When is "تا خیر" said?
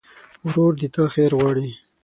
0.93-1.31